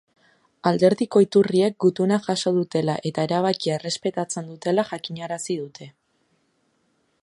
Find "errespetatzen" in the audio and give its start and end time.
3.77-4.53